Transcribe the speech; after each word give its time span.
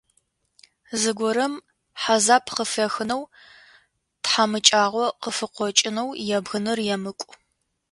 Зыгорэм 1.01 1.53
хьазаб 2.01 2.43
къыфехынэу, 2.55 3.23
тхьамыкӏагъо 4.23 5.05
къыфыкъокӏынэу 5.21 6.09
ебгыныр 6.37 6.79
емыкӏу. 6.95 7.31